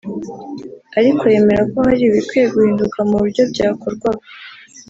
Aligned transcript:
ariko 0.99 1.23
yemera 1.33 1.63
ko 1.71 1.77
hari 1.87 2.03
ibikwiye 2.09 2.45
guhinduka 2.53 2.97
mu 3.09 3.15
buryo 3.21 3.41
byakorwaga 3.51 4.25